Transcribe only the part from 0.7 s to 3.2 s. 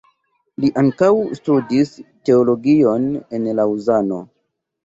ankaŭ studis teologion